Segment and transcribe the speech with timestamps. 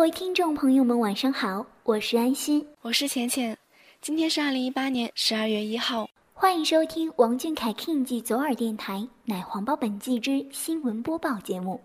[0.00, 3.54] 各位听众朋友们，晚上好，我是安心，我是浅浅，
[4.00, 11.78] 今天是二零一八年十二月一号，欢迎收听王俊凯 King 记左耳电台奶黄包本季之新闻播报节目。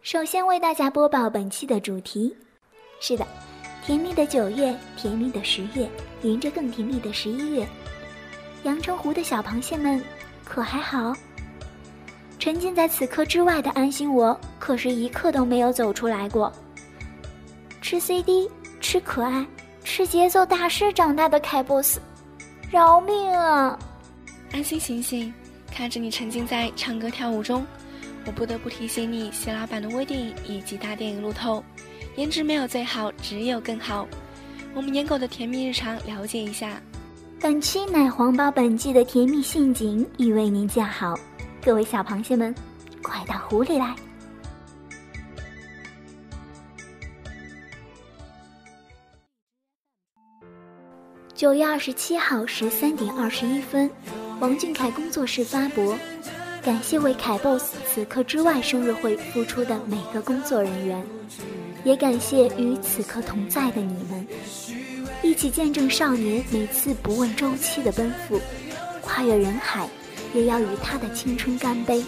[0.00, 2.32] 首先为大家播报本期的主题，
[3.00, 3.26] 是的。
[3.84, 5.90] 甜蜜的九月，甜蜜的十月，
[6.22, 7.66] 迎着更甜蜜的十一月，
[8.62, 10.00] 阳澄湖的小螃蟹们
[10.44, 11.12] 可还好？
[12.38, 16.52] 沉浸在此刻之外的安心我，可是一刻都没有走出来过。
[17.80, 18.48] 吃 CD，
[18.80, 19.44] 吃可爱，
[19.82, 21.98] 吃节奏大师长大的凯 boss，
[22.70, 23.78] 饶命啊！
[24.52, 25.32] 安心醒醒，
[25.72, 27.66] 看着你沉浸在唱歌跳舞中，
[28.26, 31.64] 我不得不提醒你谢老板的微电影以及大电影路透。
[32.16, 34.06] 颜值没有最好，只有更好。
[34.74, 36.80] 我们颜狗的甜蜜日常，了解一下。
[37.40, 41.18] 本期奶黄包本季的甜蜜陷阱已为您架好，
[41.64, 42.54] 各位小螃蟹们，
[43.02, 43.96] 快到湖里来！
[51.40, 53.90] 九月二十七号十三点二十一分，
[54.40, 55.98] 王俊凯工作室发博，
[56.62, 61.02] 感谢为凯 boss 此刻之外生日会付出的每个工作人员。
[61.82, 64.26] 也感谢与此刻同在的你们，
[65.22, 68.38] 一起见证少年每次不问周期的奔赴，
[69.00, 69.88] 跨越人海，
[70.34, 72.04] 也要与他的青春干杯。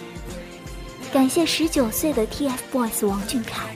[1.11, 3.75] 感谢十九岁的 TFBOYS 王俊凯，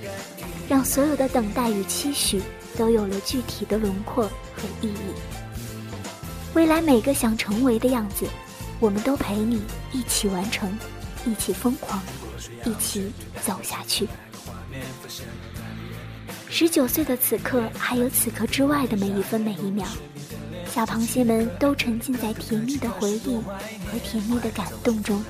[0.70, 2.44] 让所有的等待与期许
[2.78, 5.37] 都有了具体的轮廓和意义。
[6.54, 8.26] 未来每个想成为的样子，
[8.80, 10.76] 我们都陪你一起完成，
[11.26, 12.02] 一起疯狂，
[12.66, 13.12] 一起
[13.46, 14.08] 走下去。
[16.50, 19.86] 十九岁的此刻，还有此刻之外的每一分每一秒，
[20.74, 23.36] 小螃蟹们都沉浸在甜蜜的回忆
[23.92, 25.24] 和甜蜜的感动中。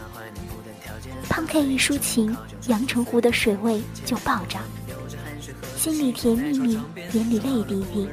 [1.28, 2.36] 胖 K 一抒情，
[2.68, 4.62] 阳澄湖的水位就暴涨，
[5.78, 6.80] 心里甜蜜蜜，
[7.14, 8.08] 眼里泪滴滴，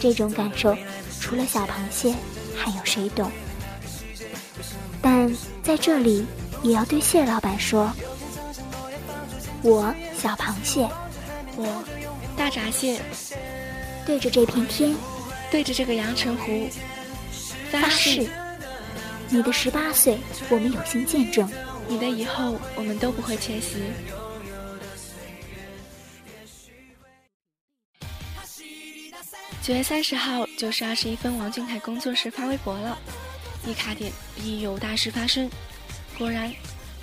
[0.00, 0.76] 这种感受，
[1.20, 2.14] 除了小螃蟹，
[2.56, 3.30] 还有谁懂？
[5.02, 5.30] 但
[5.62, 6.26] 在这里，
[6.62, 7.92] 也要对蟹老板说：
[9.62, 10.88] 我小螃蟹，
[11.56, 11.84] 我。
[12.36, 13.00] 大闸蟹，
[14.04, 14.94] 对着这片天，
[15.50, 16.68] 对着这个阳澄湖，
[17.70, 18.28] 发誓：
[19.30, 20.18] 你的十八岁，
[20.50, 21.48] 我们有幸见证；
[21.88, 23.78] 你的以后，我们都不会缺席。
[29.62, 32.96] 九月三十号九时二十一分，王俊凯工作室发微博了，
[33.66, 34.12] 一卡点
[34.42, 35.50] 已有大事发生。
[36.16, 36.52] 果然，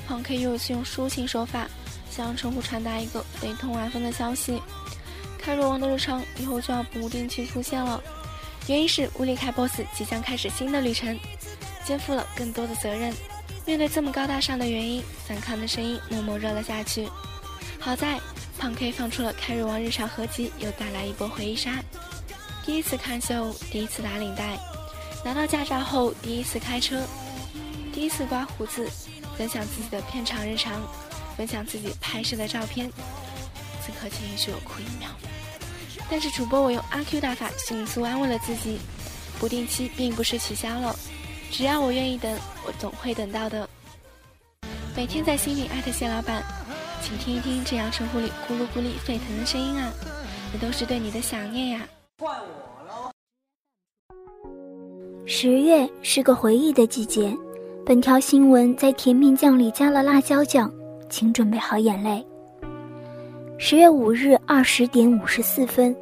[0.07, 1.67] 黄 K 又是用抒情手法
[2.09, 4.61] 向城湖传达一个悲痛万分的消息。
[5.37, 8.01] 开若王的日常以后就要不定期出现了，
[8.67, 11.19] 原因是吴立开 boss 即将开始新的旅程，
[11.83, 13.13] 肩负了更多的责任。
[13.65, 17.09] 面对这么高大上的原因，反抗的声音默默热了下去。
[17.79, 18.19] 好在
[18.63, 21.83] 胖 K 放出了开瑞王日常合集，又带来一波回忆杀。
[22.65, 24.57] 第一次看秀，第一次打领带，
[25.25, 27.05] 拿到驾照后第一次开车，
[27.91, 28.89] 第一次刮胡子，
[29.37, 30.81] 分享自己的片场日常，
[31.35, 32.89] 分享自己拍摄的照片。
[33.81, 35.09] 此刻情绪有哭一秒。
[36.09, 38.79] 但是主播，我用阿 Q 大法迅速安慰了自己，
[39.39, 40.97] 不定期并不是取消了，
[41.51, 42.33] 只要我愿意等，
[42.65, 43.69] 我总会等到的。
[44.95, 46.41] 每天在心里艾特谢老板，
[47.03, 49.91] 请听一听这阳澄湖里咕噜咕噜沸腾的声音啊，
[50.53, 51.81] 这都是对你的想念呀。
[52.17, 53.11] 怪我喽！
[55.25, 57.37] 十月是个回忆的季节，
[57.85, 60.71] 本条新闻在甜面酱里加了辣椒酱，
[61.09, 62.25] 请准备好眼泪。
[63.57, 65.93] 十月五日二十点五十四分，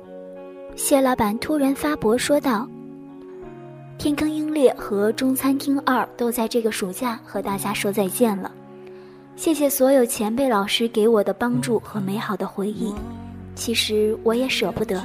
[0.75, 2.69] 谢老板突然发博说道
[3.97, 8.51] ：“天坑英烈和中餐厅二都在这个暑假和大家说再见了。
[9.41, 12.93] 谢谢所有前辈老师给我的帮助和美好的回忆。
[13.55, 15.03] 其实我也舍不得，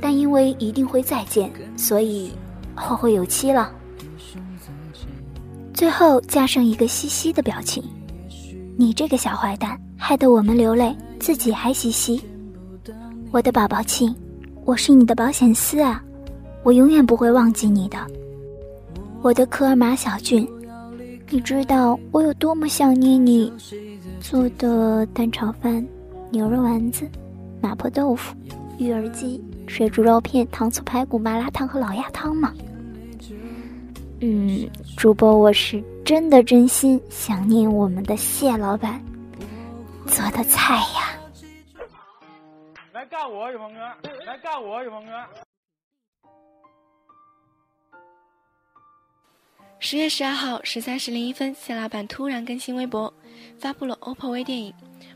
[0.00, 2.32] 但因为一定会再见，所以
[2.74, 3.70] 后会有期了。
[5.72, 7.80] 最后加上一个嘻嘻的表情。
[8.76, 12.20] 你这个小坏蛋，害得我们流泪，自己还嘻嘻。
[13.30, 14.12] 我的宝宝亲，
[14.64, 16.02] 我是你的保险丝啊，
[16.64, 17.96] 我永远不会忘记你的。
[19.22, 20.48] 我的科尔玛小俊，
[21.32, 23.50] 你知道我有多么想念你
[24.20, 25.82] 做的蛋炒饭、
[26.30, 27.10] 牛肉丸子、
[27.58, 28.36] 麻婆豆腐、
[28.76, 32.52] 育儿鸡、水煮肉片、糖醋排骨、麻辣烫和老鸭汤吗？
[34.20, 39.02] 嗯，主播，我是真的真心想念我们的谢老板
[40.06, 41.16] 做的菜呀！
[42.92, 43.80] 来干我，宇鹏哥！
[44.26, 45.12] 来干我，宇鹏哥！
[49.84, 53.12] 十月十二号十三时零一分，谢老板突然更新微博，
[53.58, 54.72] 发布了 OPPO 微电影，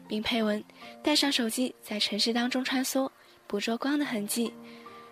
[0.08, 0.62] 并配文
[1.04, 3.08] ：“带上手机，在城市当中穿梭，
[3.46, 4.52] 捕捉光的痕迹。”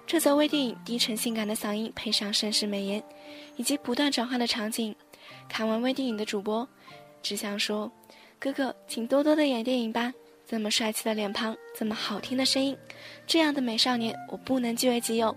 [0.09, 3.01] 这则微电影低沉性感的嗓音，配上盛世美颜，
[3.55, 4.93] 以及不断转换的场景，
[5.49, 6.69] 看完微电影的主播
[7.23, 7.91] 只想说
[8.41, 10.13] ：“哥哥，请多多的演电影吧！
[10.49, 12.77] 这么帅气的脸庞，这么好听的声音，
[13.25, 15.35] 这样的美少年，我不能据为己有。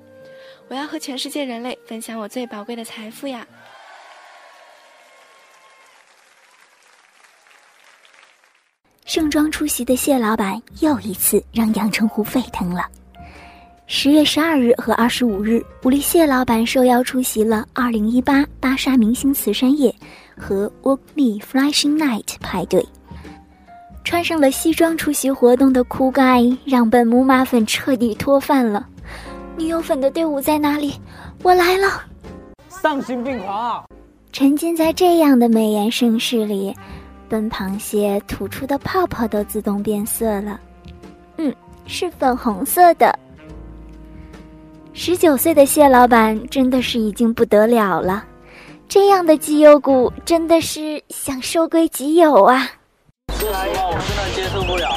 [0.69, 3.47] 我要和全世界人类分享我最宝贵的财富呀！”
[9.17, 12.85] 盛装出席的谢老板又一次让阳澄湖沸腾了。
[13.87, 19.91] 十月十二日和二十五日，武力谢老板受邀出席了二零一八芭莎明星慈善夜
[20.37, 22.85] 和 Walk Me Flashing Night 派对。
[24.03, 28.87] 穿上了西装出席活动的酷盖，让本母马粉彻底脱饭了。
[29.57, 30.93] 女友粉的队伍在哪里？
[31.41, 32.03] 我来了！
[32.69, 33.83] 丧心病狂啊！
[34.31, 36.71] 沉浸在这样的美颜盛世里，
[37.29, 40.59] 本螃蟹吐出的泡泡都自动变色了。
[41.38, 41.53] 嗯，
[41.85, 43.18] 是粉红色的。
[44.94, 48.25] 十九岁的蟹老板真的是已经不得了了，
[48.89, 52.68] 这样的绩优股真的是想收归己有啊！
[53.29, 54.89] 说实话，我真的接受不了。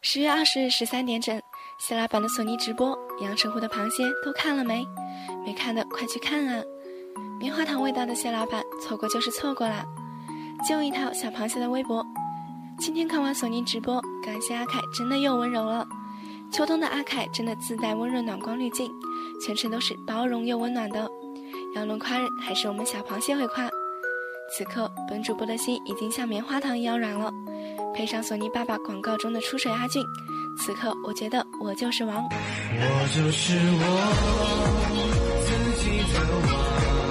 [0.00, 1.40] 十月二十日十三点整，
[1.78, 4.84] 蟹老板的索尼直播，阳澄湖的螃蟹都看了没？
[5.46, 6.60] 没看的快去看啊！
[7.38, 9.84] 棉花糖味道的蟹老板，错过就是错过啦！
[10.68, 12.06] 就一套小螃蟹的微博。
[12.78, 15.84] 今天看完索尼直播，感谢阿凯真的又温柔了。
[16.52, 18.90] 秋冬的阿凯真的自带温润暖光滤镜。
[19.44, 21.08] 全程都是包容又温暖的，
[21.74, 23.68] 要论夸人，还是我们小螃蟹会夸。
[24.56, 27.32] 此刻，本主播的心已经像棉花糖一样软了，
[27.92, 30.04] 配上索尼爸爸广告中的出水阿俊，
[30.58, 32.24] 此刻我觉得我就是王。
[32.24, 33.96] 我就是我
[35.44, 37.01] 自己的王。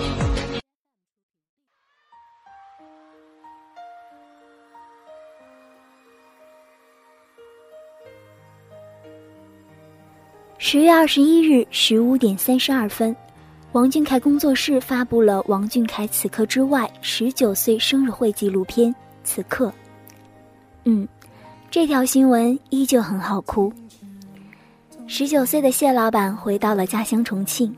[10.72, 13.14] 十月二十一日十五点三十二分，
[13.74, 18.90] 王俊凯工作室发布了王俊凯此刻之外十九岁生日会纪录片
[19.22, 19.68] 《此刻》。
[20.86, 21.06] 嗯，
[21.70, 23.70] 这条新闻依旧很好哭。
[25.08, 27.76] 十九岁的谢老板回到了家乡重庆，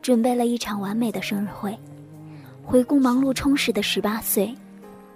[0.00, 1.76] 准备了一场完美的生日会。
[2.62, 4.54] 回顾忙碌充实的十八岁，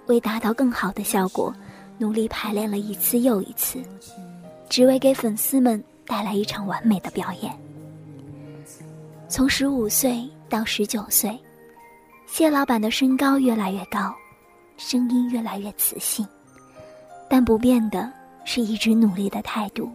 [0.07, 1.55] 为达到更好的效果，
[1.97, 3.79] 努力排练了一次又一次，
[4.67, 5.81] 只为给粉丝们。
[6.11, 7.57] 带来一场完美的表演。
[9.29, 11.39] 从十五岁到十九岁，
[12.27, 14.13] 谢老板的身高越来越高，
[14.75, 16.27] 声音越来越磁性，
[17.29, 18.11] 但不变的
[18.43, 19.89] 是一直努力的态度，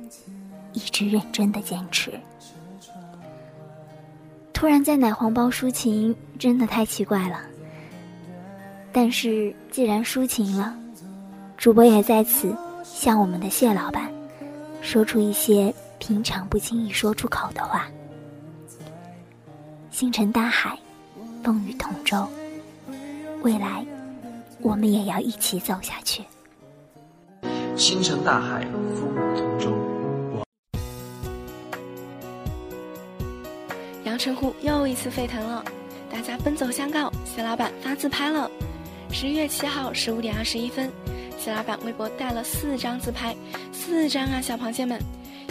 [0.73, 2.18] 一直认真的坚持。
[4.54, 7.42] 突然在奶黄包抒情，真的太奇怪了。
[8.90, 10.75] 但是既然抒情了，
[11.58, 14.11] 主播也在此向我们的谢老板
[14.80, 15.75] 说出一些。
[15.98, 17.88] 平常不轻易说出口的话。
[19.90, 20.78] 星辰大海，
[21.42, 22.28] 风雨同舟，
[23.42, 23.84] 未来
[24.60, 26.22] 我们也要一起走下去。
[27.76, 29.72] 星辰大海，风雨同舟。
[34.04, 35.64] 阳澄湖又一次沸腾了，
[36.10, 38.50] 大家奔走相告，谢老板发自拍了。
[39.10, 40.90] 十一月七号十五点二十一分，
[41.38, 43.34] 谢老板微博带了四张自拍，
[43.72, 45.00] 四张啊，小螃蟹们。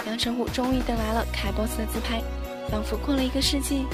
[0.08, 2.22] 阳澄湖终于等来了凯 boss 的自拍，
[2.70, 3.86] 仿佛过了一个世纪。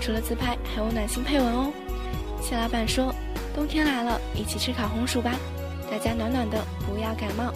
[0.00, 1.72] 除了自拍，还有暖心配文哦。
[2.42, 3.14] 谢老板说
[3.56, 5.32] ：“冬天来了，一起吃烤红薯吧，
[5.90, 7.52] 大家暖暖的，不要感冒。”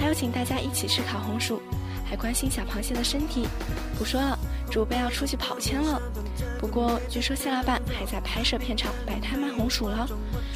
[0.00, 1.60] 还有请大家一起吃烤红薯，
[2.08, 3.46] 还关心小螃蟹的身体。
[3.98, 4.38] 不说了，
[4.70, 6.00] 主播要出去跑圈了。
[6.58, 10.08] 不过据说谢老板还在拍摄片场摆摊卖红薯了，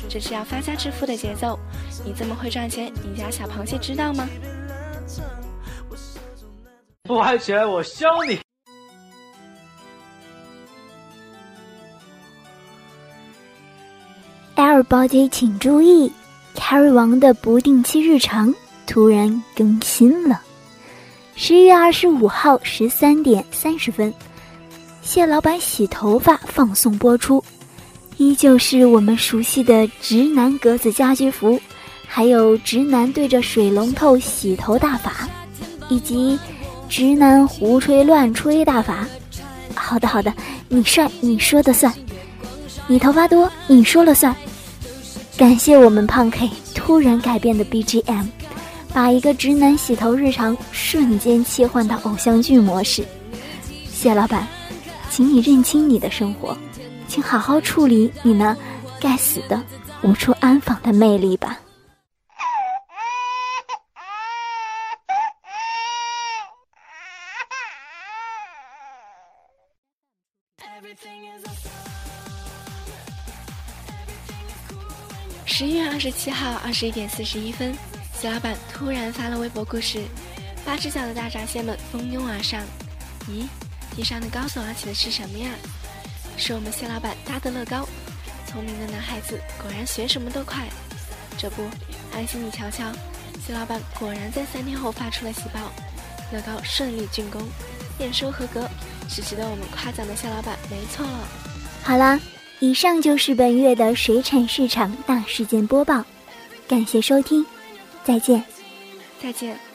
[0.08, 1.58] 这是要发家致富的节奏。
[2.04, 4.26] 你这么会赚钱，你家小螃蟹知道吗？
[7.04, 8.38] 不嗨起来，我削你！”。”
[14.54, 16.12] Everybody 请注意
[16.54, 18.54] ，Carry 王的不定期日常
[18.86, 20.40] 突然更新了。
[21.34, 24.14] 十一月二十五号十三点三十分，
[25.02, 27.42] 谢老板洗头发放送播出，
[28.16, 31.60] 依旧是我们熟悉的直男格子家居服，
[32.06, 35.28] 还有直男对着水龙头洗头大法，
[35.88, 36.38] 以及
[36.92, 39.08] 直男胡吹乱吹大法。
[39.74, 40.30] 好的，好的，
[40.68, 41.90] 你帅，你说的算。
[42.86, 44.36] 你头发多，你说了算。
[45.38, 48.26] 感谢我们胖 K 突然改变的 BGM，
[48.92, 53.02] 把一个直男洗头日常瞬间切换到偶像剧模式。
[53.90, 54.46] 谢老板，
[55.08, 56.54] 请你认清你的生活，
[57.08, 58.54] 请好好处理你那
[59.00, 59.58] 该死的
[60.02, 61.58] 无处安放的魅力吧。
[75.44, 77.74] 十一月二十七号二十一点四十一分，
[78.18, 80.02] 谢老板突然发了微博故事，
[80.64, 82.62] 八只脚的大闸蟹们蜂拥而上。
[83.28, 83.46] 咦，
[83.94, 85.50] 地上的高耸而起的是什么呀？
[86.36, 87.86] 是我们谢老板搭的乐高。
[88.46, 90.66] 聪明的男孩子果然学什么都快。
[91.38, 91.68] 这不，
[92.14, 92.90] 安心你瞧瞧，
[93.46, 95.72] 谢老板果然在三天后发出了喜报，
[96.32, 97.42] 乐高顺利竣工，
[97.98, 98.68] 验收合格，
[99.08, 101.28] 是值得我们夸奖的谢老板没错了。
[101.82, 102.18] 好啦。
[102.62, 106.04] 以上就是本月的水产市场大事件播报，
[106.68, 107.44] 感谢收听，
[108.04, 108.40] 再见，
[109.20, 109.71] 再见。